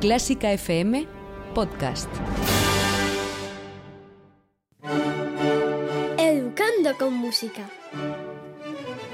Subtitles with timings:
[0.00, 1.08] Clásica FM
[1.56, 2.08] Podcast.
[6.16, 7.68] Educando con música.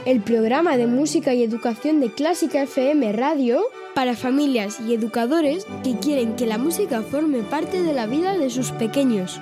[0.05, 3.63] El programa de música y educación de Clásica FM Radio
[3.95, 8.51] para familias y educadores que quieren que la música forme parte de la vida de
[8.51, 9.41] sus pequeños.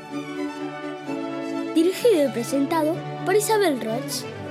[1.74, 4.41] Dirigido y presentado por Isabel Roch.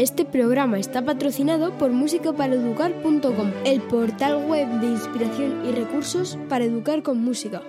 [0.00, 7.02] Este programa está patrocinado por musicaparaeducar.com, el portal web de inspiración y recursos para educar
[7.02, 7.60] con música.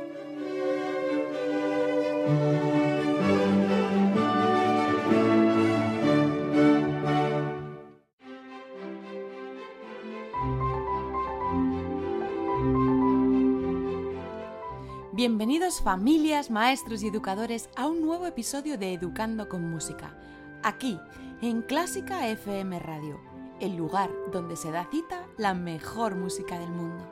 [15.11, 20.15] Bienvenidos familias, maestros y educadores a un nuevo episodio de Educando con Música,
[20.63, 20.97] aquí
[21.41, 23.19] en Clásica FM Radio,
[23.59, 27.03] el lugar donde se da cita la mejor música del mundo.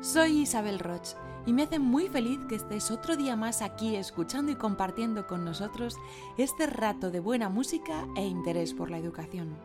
[0.00, 4.52] Soy Isabel Roch y me hace muy feliz que estés otro día más aquí escuchando
[4.52, 5.96] y compartiendo con nosotros
[6.36, 9.56] este rato de buena música e interés por la educación.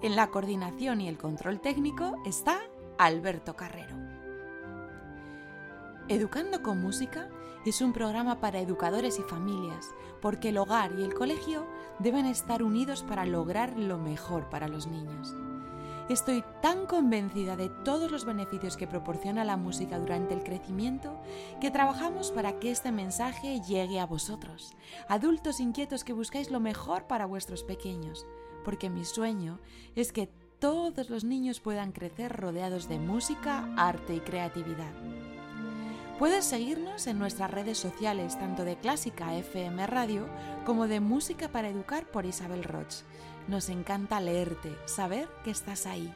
[0.00, 2.60] En la coordinación y el control técnico está
[2.98, 3.96] Alberto Carrero.
[6.06, 7.28] Educando con Música
[7.64, 11.66] es un programa para educadores y familias, porque el hogar y el colegio
[11.98, 15.34] deben estar unidos para lograr lo mejor para los niños.
[16.08, 21.16] Estoy tan convencida de todos los beneficios que proporciona la música durante el crecimiento
[21.60, 24.74] que trabajamos para que este mensaje llegue a vosotros,
[25.08, 28.26] adultos inquietos que buscáis lo mejor para vuestros pequeños,
[28.64, 29.60] porque mi sueño
[29.94, 34.92] es que todos los niños puedan crecer rodeados de música, arte y creatividad.
[36.20, 40.28] Puedes seguirnos en nuestras redes sociales, tanto de Clásica FM Radio
[40.66, 43.04] como de Música para Educar por Isabel Roch.
[43.48, 46.12] Nos encanta leerte, saber que estás ahí.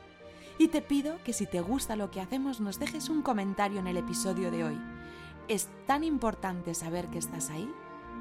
[0.59, 3.87] Y te pido que si te gusta lo que hacemos nos dejes un comentario en
[3.87, 4.79] el episodio de hoy.
[5.49, 7.73] Es tan importante saber que estás ahí,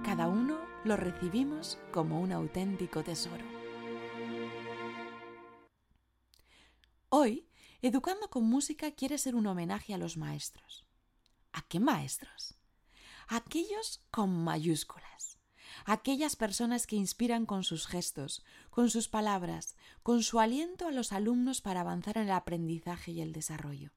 [0.05, 3.43] cada uno lo recibimos como un auténtico tesoro.
[7.09, 7.45] Hoy,
[7.81, 10.82] Educando con Música quiere ser un homenaje a los maestros.
[11.53, 12.55] ¿A qué maestros?
[13.27, 15.37] Aquellos con mayúsculas.
[15.85, 21.13] Aquellas personas que inspiran con sus gestos, con sus palabras, con su aliento a los
[21.13, 23.91] alumnos para avanzar en el aprendizaje y el desarrollo.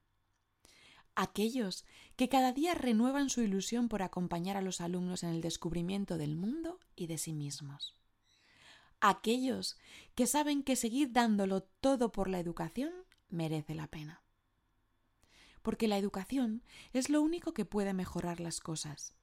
[1.15, 1.83] Aquellos
[2.15, 6.35] que cada día renuevan su ilusión por acompañar a los alumnos en el descubrimiento del
[6.35, 7.95] mundo y de sí mismos.
[8.99, 9.77] Aquellos
[10.13, 12.91] que saben que seguir dándolo todo por la educación
[13.29, 14.21] merece la pena
[15.67, 16.63] porque la educación
[16.93, 19.13] es lo único que puede mejorar las cosas,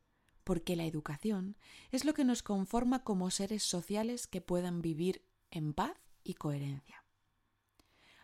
[0.44, 1.56] porque la educación
[1.90, 7.02] es lo que nos conforma como seres sociales que puedan vivir en paz y coherencia.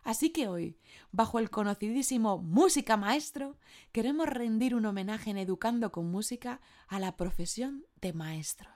[0.02, 0.78] Así que hoy,
[1.12, 3.56] bajo el conocidísimo Música Maestro,
[3.90, 8.68] queremos rendir un homenaje en Educando con Música a la profesión de maestro,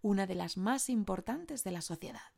[0.00, 2.32] una de las más importantes de la sociedad.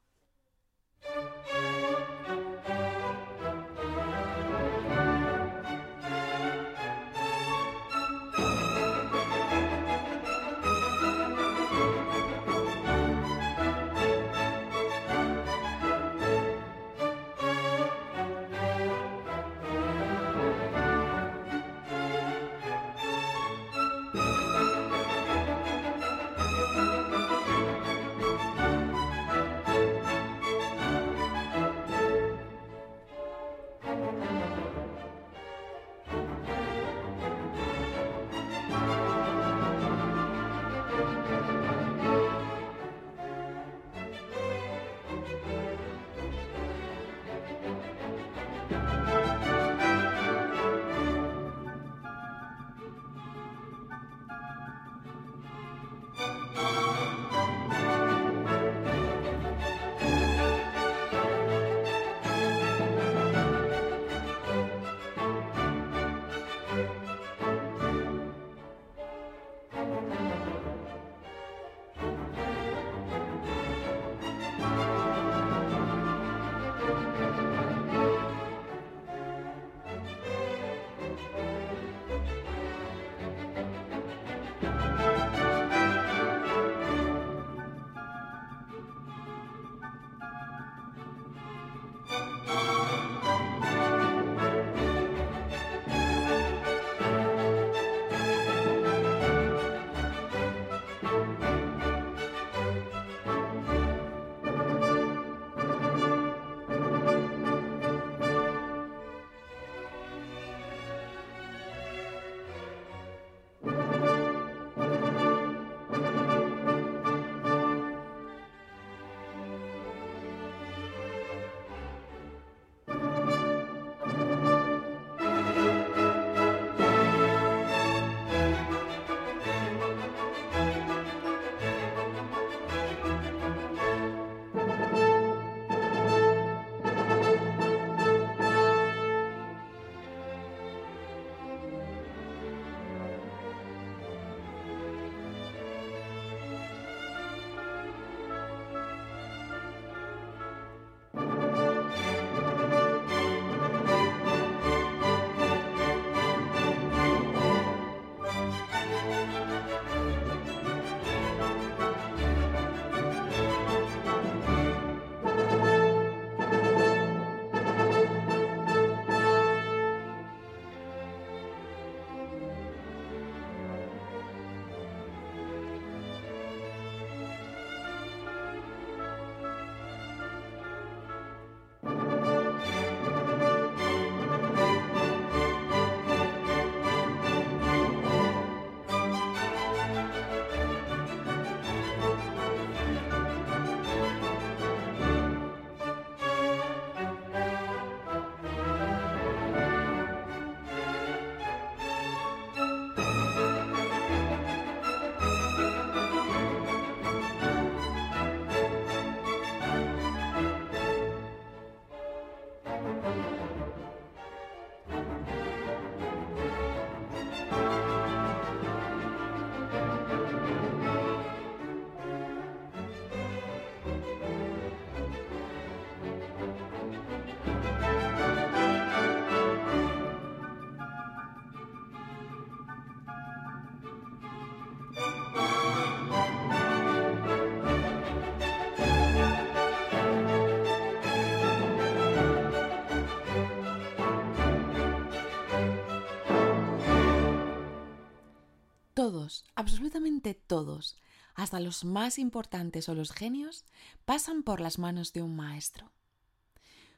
[250.35, 250.97] Todos,
[251.35, 253.65] hasta los más importantes o los genios,
[254.05, 255.91] pasan por las manos de un maestro.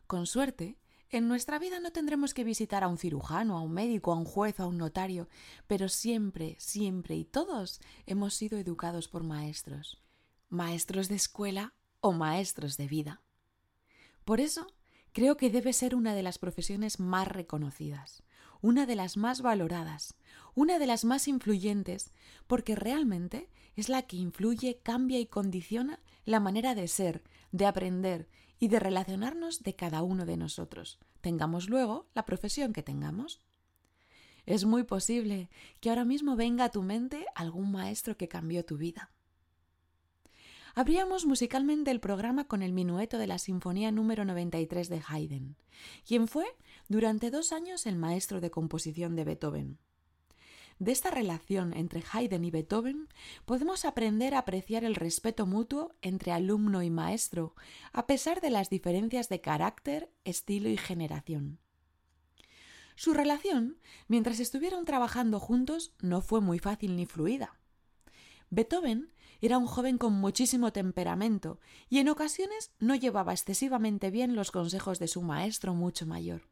[0.07, 0.79] Con suerte,
[1.13, 4.25] en nuestra vida no tendremos que visitar a un cirujano, a un médico, a un
[4.25, 5.29] juez, a un notario,
[5.67, 10.03] pero siempre, siempre y todos hemos sido educados por maestros,
[10.49, 13.23] maestros de escuela o maestros de vida.
[14.25, 14.67] Por eso,
[15.13, 18.23] creo que debe ser una de las profesiones más reconocidas,
[18.63, 20.15] una de las más valoradas,
[20.55, 22.13] una de las más influyentes,
[22.47, 28.29] porque realmente es la que influye, cambia y condiciona la manera de ser, de aprender
[28.59, 33.41] y de relacionarnos de cada uno de nosotros, tengamos luego la profesión que tengamos.
[34.47, 35.51] Es muy posible
[35.81, 39.11] que ahora mismo venga a tu mente algún maestro que cambió tu vida.
[40.75, 45.57] Abríamos musicalmente el programa con el minueto de la Sinfonía número 93 de Haydn,
[46.07, 46.47] quien fue
[46.89, 49.79] durante dos años el maestro de composición de Beethoven.
[50.79, 53.09] De esta relación entre Haydn y Beethoven
[53.45, 57.55] podemos aprender a apreciar el respeto mutuo entre alumno y maestro,
[57.93, 61.59] a pesar de las diferencias de carácter, estilo y generación.
[62.97, 67.59] Su relación, mientras estuvieron trabajando juntos, no fue muy fácil ni fluida.
[68.49, 69.12] Beethoven
[69.43, 74.99] era un joven con muchísimo temperamento y en ocasiones no llevaba excesivamente bien los consejos
[74.99, 76.43] de su maestro mucho mayor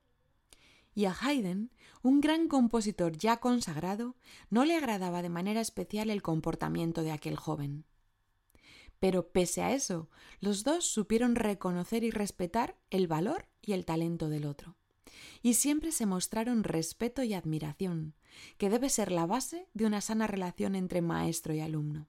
[0.95, 1.71] y a Haydn,
[2.03, 4.17] un gran compositor ya consagrado,
[4.49, 7.85] no le agradaba de manera especial el comportamiento de aquel joven.
[8.99, 14.29] Pero pese a eso, los dos supieron reconocer y respetar el valor y el talento
[14.29, 14.77] del otro.
[15.43, 18.15] Y siempre se mostraron respeto y admiración,
[18.59, 22.09] que debe ser la base de una sana relación entre maestro y alumno.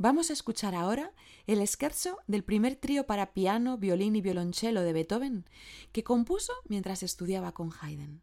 [0.00, 1.12] Vamos a escuchar ahora
[1.48, 5.44] el scherzo del primer trío para piano, violín y violonchelo de Beethoven,
[5.90, 8.22] que compuso mientras estudiaba con Haydn.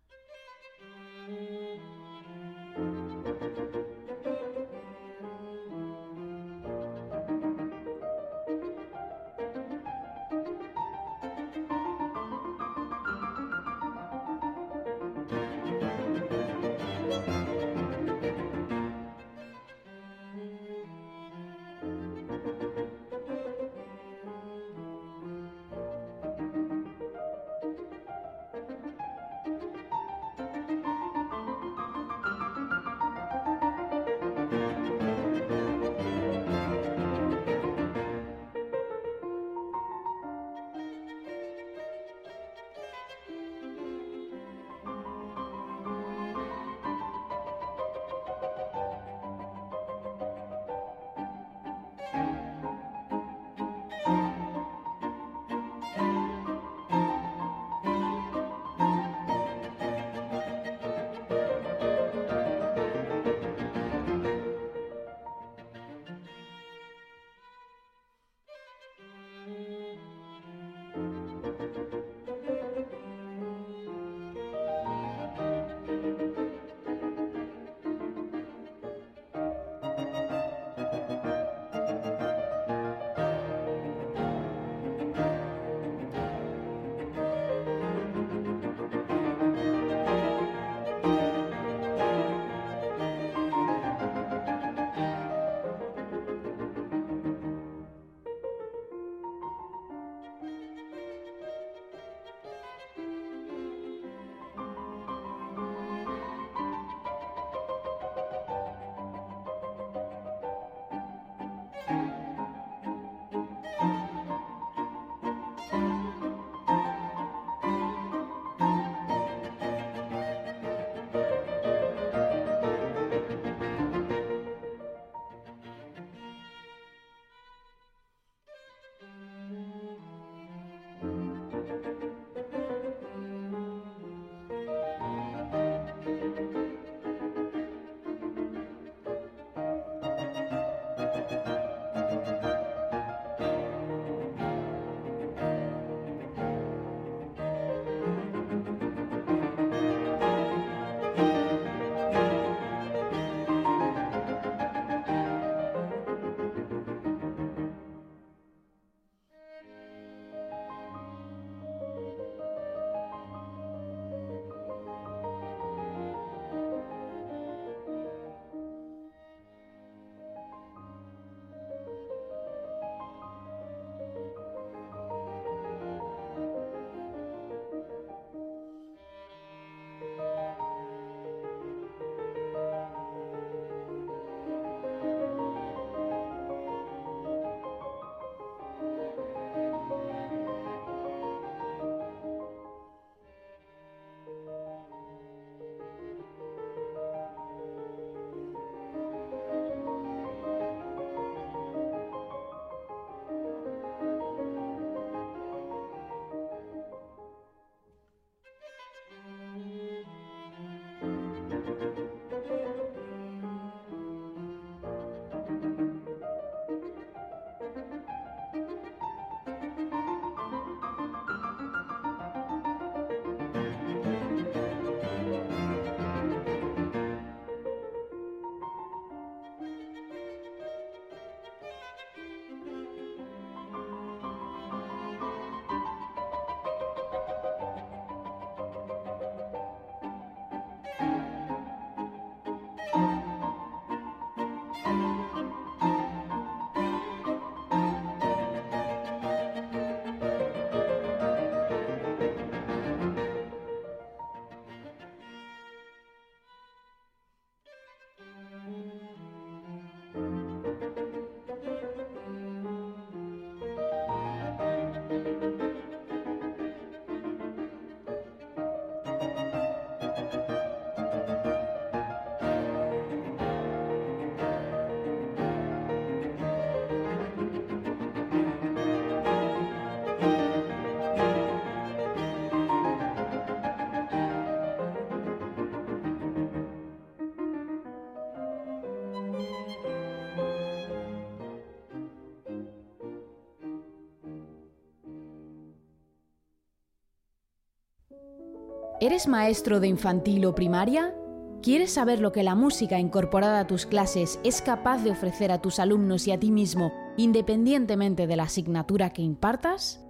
[299.06, 301.14] ¿Eres maestro de infantil o primaria?
[301.62, 305.62] ¿Quieres saber lo que la música incorporada a tus clases es capaz de ofrecer a
[305.62, 310.04] tus alumnos y a ti mismo independientemente de la asignatura que impartas?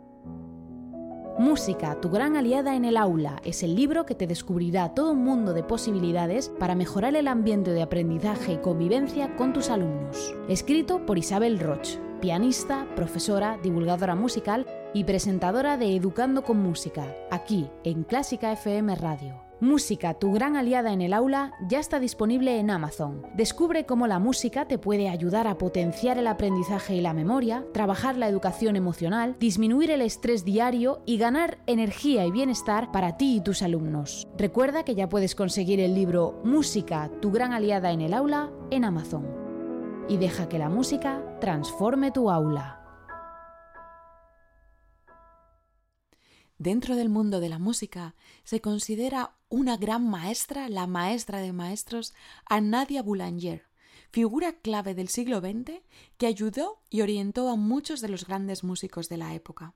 [1.37, 5.25] Música, tu gran aliada en el aula, es el libro que te descubrirá todo un
[5.25, 10.33] mundo de posibilidades para mejorar el ambiente de aprendizaje y convivencia con tus alumnos.
[10.47, 17.69] Escrito por Isabel Roch, pianista, profesora, divulgadora musical y presentadora de Educando con Música, aquí
[17.83, 19.41] en Clásica FM Radio.
[19.59, 23.21] Música, tu gran aliada en el aula, ya está disponible en Amazon.
[23.35, 28.15] Descubre cómo la música te puede ayudar a potenciar el aprendizaje y la memoria, trabajar
[28.15, 33.41] la educación emocional, disminuir el estrés diario y ganar energía y bienestar para ti y
[33.41, 34.29] tus alumnos.
[34.37, 38.85] Recuerda que ya puedes conseguir el libro Música, tu gran aliada en el aula en
[38.85, 39.27] Amazon.
[40.07, 42.84] Y deja que la música transforme tu aula.
[46.57, 52.13] Dentro del mundo de la música se considera una gran maestra, la maestra de maestros,
[52.45, 53.67] a Nadia Boulanger,
[54.11, 55.81] figura clave del siglo XX
[56.17, 59.75] que ayudó y orientó a muchos de los grandes músicos de la época.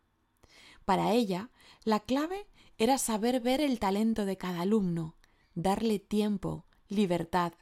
[0.86, 1.52] Para ella,
[1.84, 5.18] la clave era saber ver el talento de cada alumno,
[5.56, 7.54] darle tiempo, libertad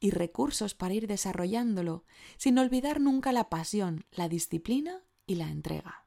[0.00, 2.04] y recursos para ir desarrollándolo,
[2.36, 6.03] sin olvidar nunca la pasión, la disciplina y la entrega.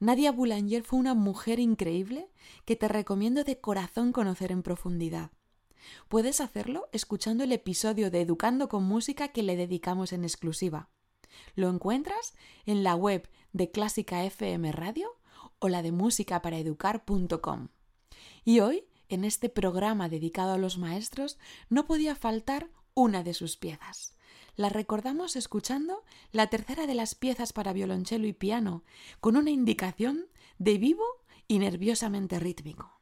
[0.00, 2.28] Nadia Boulanger fue una mujer increíble
[2.64, 5.30] que te recomiendo de corazón conocer en profundidad.
[6.08, 10.88] Puedes hacerlo escuchando el episodio de Educando con Música que le dedicamos en exclusiva.
[11.54, 12.34] Lo encuentras
[12.66, 15.08] en la web de Clásica FM Radio
[15.58, 17.68] o la de musicaparaeducar.com.
[18.44, 23.56] Y hoy, en este programa dedicado a los maestros, no podía faltar una de sus
[23.56, 24.13] piezas
[24.56, 28.84] la recordamos escuchando la tercera de las piezas para violonchelo y piano,
[29.20, 30.26] con una indicación
[30.58, 31.04] de vivo
[31.48, 33.00] y nerviosamente rítmico.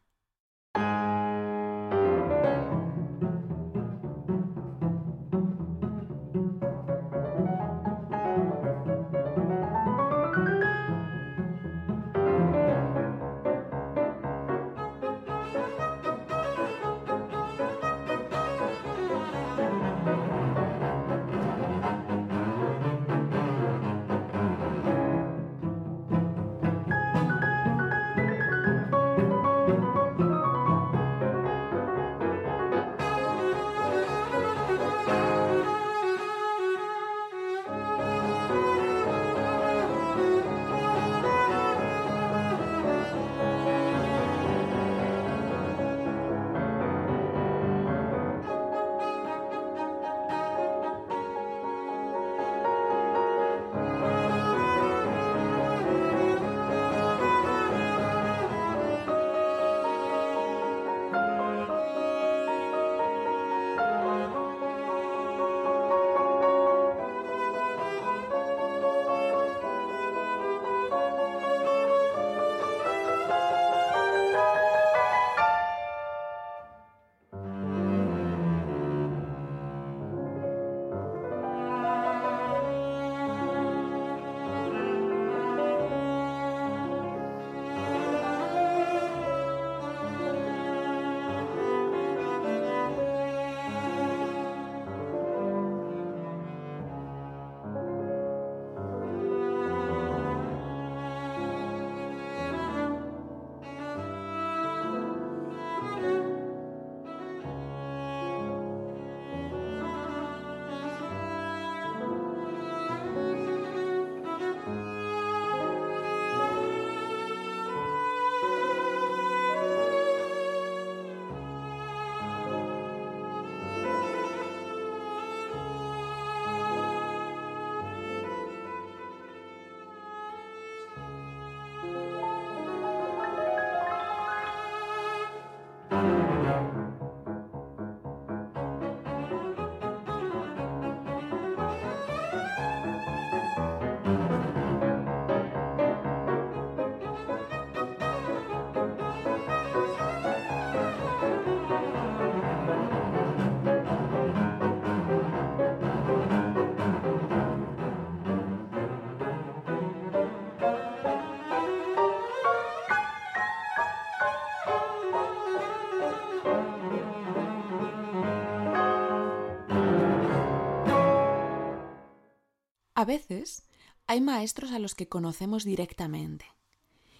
[173.03, 173.65] A veces
[174.07, 176.45] hay maestros a los que conocemos directamente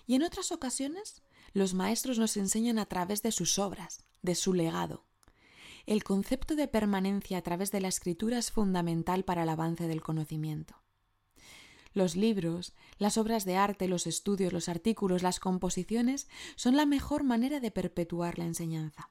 [0.07, 4.55] y en otras ocasiones los maestros nos enseñan a través de sus obras, de su
[4.55, 5.05] legado.
[5.87, 10.03] El concepto de permanencia a través de la escritura es fundamental para el avance del
[10.03, 10.77] conocimiento.
[11.95, 17.25] Los libros, las obras de arte, los estudios, los artículos, las composiciones son la mejor
[17.25, 19.11] manera de perpetuar la enseñanza.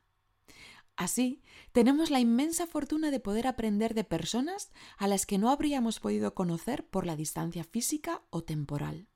[1.01, 5.99] Así, tenemos la inmensa fortuna de poder aprender de personas a las que no habríamos
[5.99, 9.07] podido conocer por la distancia física o temporal.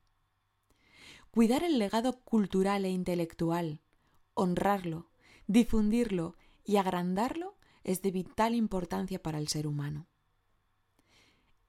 [1.30, 3.82] Cuidar el legado cultural e intelectual,
[4.34, 5.12] honrarlo,
[5.46, 10.08] difundirlo y agrandarlo es de vital importancia para el ser humano.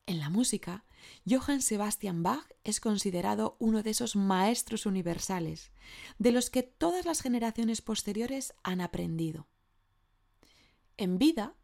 [0.08, 0.84] En la música,
[1.30, 5.72] Johann Sebastian Bach es considerado uno de esos maestros universales,
[6.18, 9.48] de los que todas las generaciones posteriores han aprendido.
[10.98, 11.56] En vida,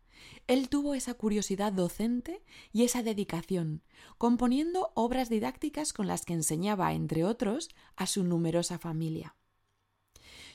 [0.47, 3.81] él tuvo esa curiosidad docente y esa dedicación,
[4.17, 9.35] componiendo obras didácticas con las que enseñaba, entre otros, a su numerosa familia.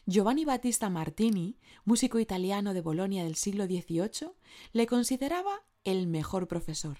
[0.06, 4.30] Giovanni Battista Martini, músico italiano de Bolonia del siglo XVIII,
[4.72, 6.98] le consideraba el mejor profesor.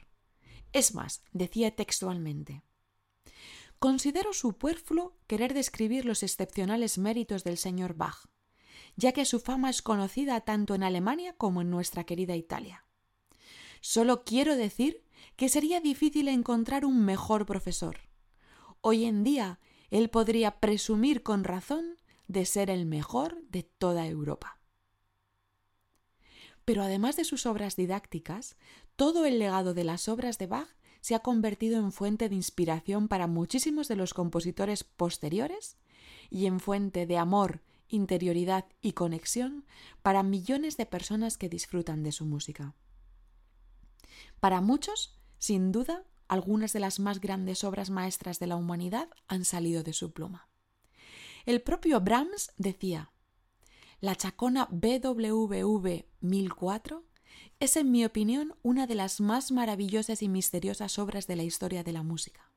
[0.73, 2.63] Es más, decía textualmente,
[3.79, 8.27] Considero superfluo querer describir los excepcionales méritos del señor Bach,
[8.99, 12.85] ya que su fama es conocida tanto en Alemania como en nuestra querida Italia.
[13.81, 15.05] Solo quiero decir
[15.37, 17.97] que sería difícil encontrar un mejor profesor.
[18.81, 24.59] Hoy en día él podría presumir con razón de ser el mejor de toda Europa.
[26.65, 28.57] Pero además de sus obras didácticas,
[28.97, 30.69] todo el legado de las obras de Bach
[31.01, 35.77] se ha convertido en fuente de inspiración para muchísimos de los compositores posteriores
[36.31, 39.67] y en fuente de amor, interioridad y conexión
[40.03, 42.75] para millones de personas que disfrutan de su música.
[44.41, 49.45] Para muchos, sin duda, algunas de las más grandes obras maestras de la humanidad han
[49.45, 50.49] salido de su pluma.
[51.47, 53.11] El propio Brahms decía,
[54.01, 57.05] la chacona BWV 1004
[57.61, 61.83] es, en mi opinión, una de las más maravillosas y misteriosas obras de la historia
[61.83, 62.53] de la música.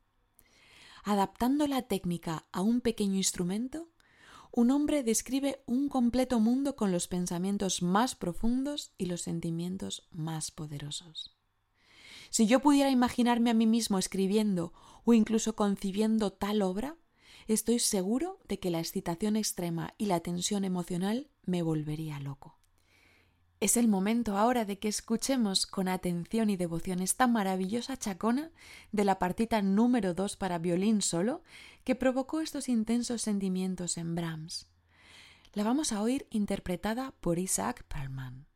[1.03, 3.89] Adaptando la técnica a un pequeño instrumento,
[4.51, 10.51] un hombre describe un completo mundo con los pensamientos más profundos y los sentimientos más
[10.51, 11.35] poderosos.
[12.29, 14.73] Si yo pudiera imaginarme a mí mismo escribiendo
[15.05, 16.97] o incluso concibiendo tal obra,
[17.47, 22.60] estoy seguro de que la excitación extrema y la tensión emocional me volvería loco.
[23.61, 28.49] Es el momento ahora de que escuchemos con atención y devoción esta maravillosa chacona
[28.91, 31.43] de la partita número 2 para violín solo
[31.83, 34.65] que provocó estos intensos sentimientos en Brahms.
[35.53, 38.47] La vamos a oír interpretada por Isaac Perlman.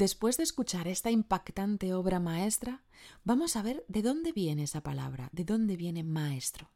[0.00, 2.82] Después de escuchar esta impactante obra maestra,
[3.22, 6.70] vamos a ver de dónde viene esa palabra, de dónde viene maestro.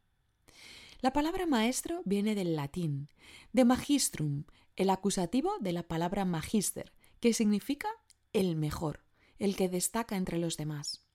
[1.00, 3.08] La palabra maestro viene del latín,
[3.54, 4.44] de magistrum,
[4.76, 7.88] el acusativo de la palabra magister, que significa
[8.34, 9.06] el mejor,
[9.38, 11.06] el que destaca entre los demás.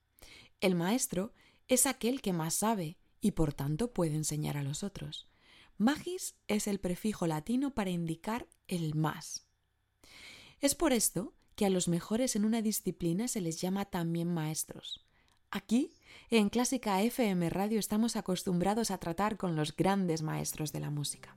[0.60, 1.32] El maestro
[1.68, 5.28] es aquel que más sabe y por tanto puede enseñar a los otros.
[5.78, 9.46] Magis es el prefijo latino para indicar el más.
[10.60, 15.04] Es por esto que a los mejores en una disciplina se les llama también maestros.
[15.50, 15.92] Aquí,
[16.30, 21.36] en Clásica FM Radio, estamos acostumbrados a tratar con los grandes maestros de la música.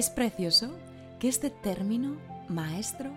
[0.00, 0.70] Es precioso
[1.18, 2.16] que este término,
[2.48, 3.12] maestro,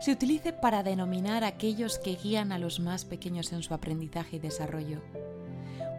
[0.00, 4.34] se utilice para denominar a aquellos que guían a los más pequeños en su aprendizaje
[4.34, 5.00] y desarrollo.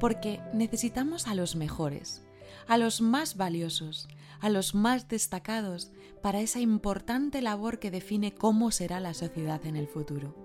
[0.02, 2.22] Porque necesitamos a los mejores,
[2.68, 4.10] a los más valiosos,
[4.42, 9.78] a los más destacados para esa importante labor que define cómo será la sociedad en
[9.78, 10.36] el futuro.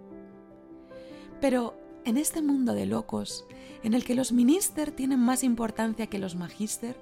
[1.40, 3.44] Pero en este mundo de locos,
[3.82, 6.96] en el que los minister tienen más importancia que los magíster,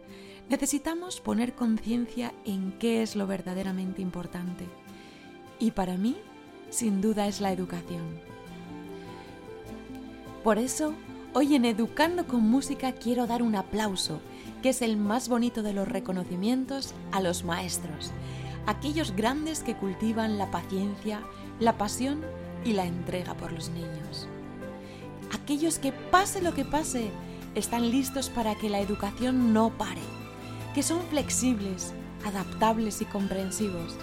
[0.49, 4.65] Necesitamos poner conciencia en qué es lo verdaderamente importante.
[5.59, 6.17] Y para mí,
[6.71, 8.03] sin duda, es la educación.
[10.43, 10.95] Por eso,
[11.35, 14.23] hoy en Educando con Música quiero dar un aplauso,
[14.63, 18.11] que es el más bonito de los reconocimientos, a los maestros,
[18.65, 21.21] aquellos grandes que cultivan la paciencia,
[21.61, 22.23] la pasión
[22.65, 24.27] y la entrega por los niños.
[25.35, 27.11] Aquellos que pase lo que pase,
[27.55, 30.18] están listos para que la educación no pare
[30.75, 31.93] que son flexibles,
[32.25, 33.97] adaptables y comprensivos.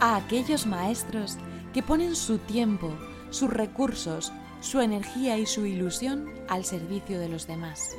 [0.00, 1.36] A aquellos maestros
[1.72, 2.90] que ponen su tiempo,
[3.30, 7.96] sus recursos, su energía y su ilusión al servicio de los demás.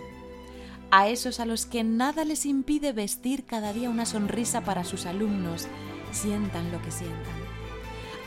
[0.92, 5.06] A esos a los que nada les impide vestir cada día una sonrisa para sus
[5.06, 5.68] alumnos,
[6.12, 7.36] sientan lo que sientan.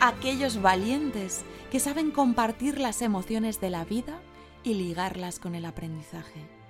[0.01, 4.21] Aquellos valientes que saben compartir las emociones de la vida
[4.63, 6.62] y ligarlas con el aprendizaje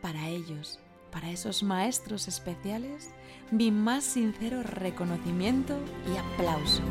[0.00, 0.78] para ellos,
[1.10, 3.10] para esos maestros especiales,
[3.50, 5.76] mi más sincero reconocimiento
[6.12, 6.82] y aplauso.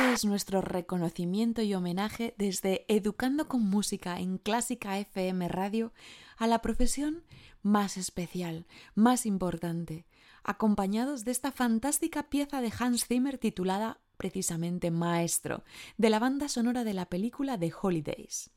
[0.00, 5.92] Este es nuestro reconocimiento y homenaje desde Educando con Música en Clásica FM Radio
[6.38, 7.22] a la profesión
[7.60, 10.06] más especial, más importante,
[10.42, 15.64] acompañados de esta fantástica pieza de Hans Zimmer titulada precisamente maestro
[15.98, 18.50] de la banda sonora de la película The Holidays.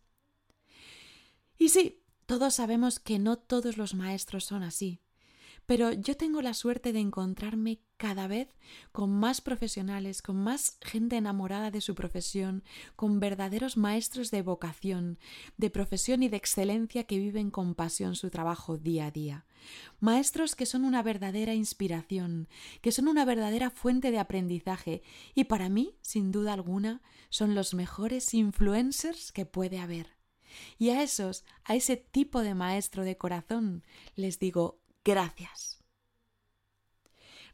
[1.58, 5.02] Y sí, todos sabemos que no todos los maestros son así,
[5.66, 8.49] pero yo tengo la suerte de encontrarme cada vez
[8.91, 12.64] con más profesionales, con más gente enamorada de su profesión,
[12.95, 15.20] con verdaderos maestros de vocación,
[15.57, 19.45] de profesión y de excelencia que viven con pasión su trabajo día a día.
[19.99, 22.49] Maestros que son una verdadera inspiración,
[22.82, 25.01] que son una verdadera fuente de aprendizaje
[25.34, 30.07] y para mí, sin duda alguna, son los mejores influencers que puede haber.
[30.78, 33.84] Y a esos, a ese tipo de maestro de corazón,
[34.16, 35.84] les digo gracias.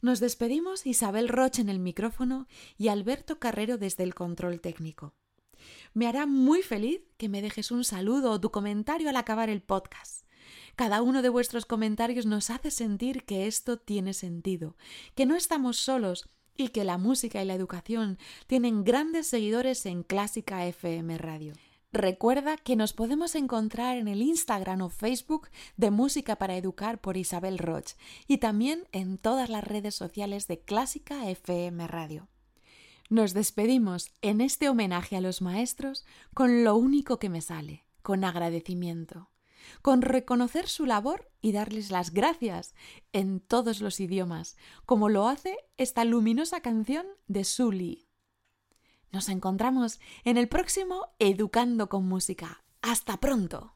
[0.01, 2.47] Nos despedimos Isabel Roche en el micrófono
[2.77, 5.13] y Alberto Carrero desde el control técnico.
[5.93, 9.61] Me hará muy feliz que me dejes un saludo o tu comentario al acabar el
[9.61, 10.25] podcast.
[10.77, 14.77] Cada uno de vuestros comentarios nos hace sentir que esto tiene sentido,
[15.15, 20.03] que no estamos solos y que la música y la educación tienen grandes seguidores en
[20.03, 21.53] Clásica FM Radio.
[21.91, 27.17] Recuerda que nos podemos encontrar en el Instagram o Facebook de Música para Educar por
[27.17, 27.93] Isabel Roch
[28.27, 32.27] y también en todas las redes sociales de Clásica FM Radio.
[33.09, 38.23] Nos despedimos en este homenaje a los maestros con lo único que me sale, con
[38.23, 39.31] agradecimiento,
[39.81, 42.75] con reconocer su labor y darles las gracias
[43.13, 48.08] en todos los idiomas, como lo hace esta luminosa canción de Sully.
[49.11, 52.63] Nos encontramos en el próximo Educando con Música.
[52.81, 53.73] Hasta pronto.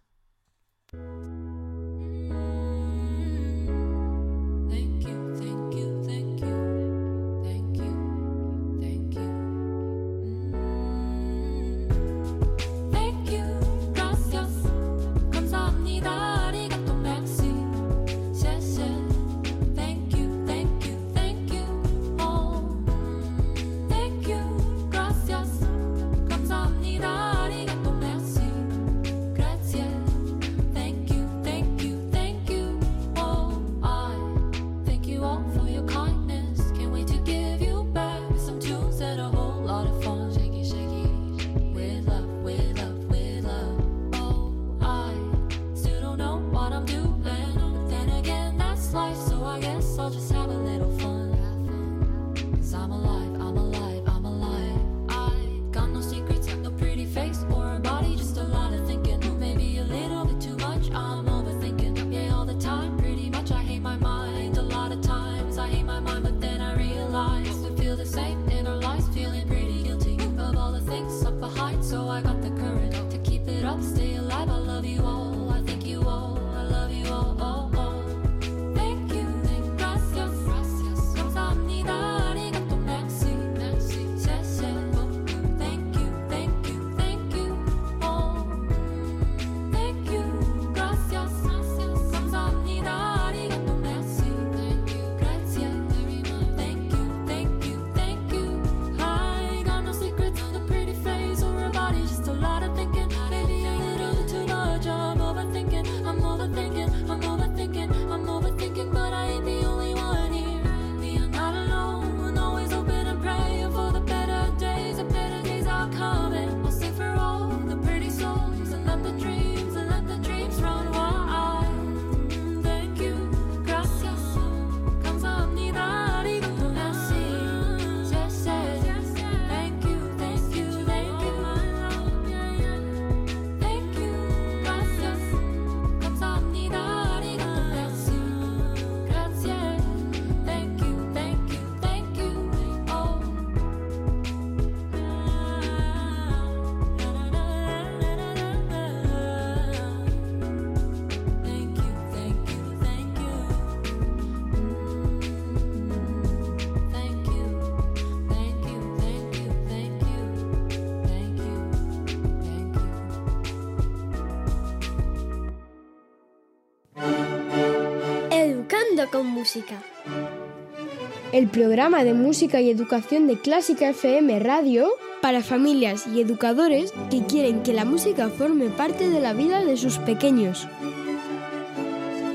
[171.34, 174.90] El programa de música y educación de Clásica FM Radio
[175.22, 179.76] para familias y educadores que quieren que la música forme parte de la vida de
[179.76, 180.68] sus pequeños.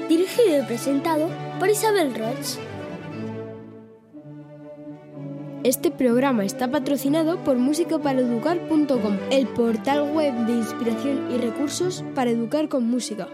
[0.08, 1.28] Dirigido y presentado
[1.58, 2.58] por Isabel Roch.
[5.64, 12.68] Este programa está patrocinado por musicaparaeducar.com, el portal web de inspiración y recursos para educar
[12.68, 13.28] con música.